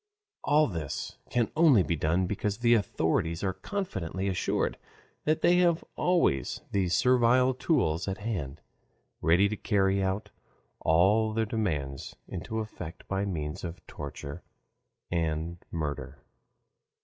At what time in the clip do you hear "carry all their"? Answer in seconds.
9.55-11.45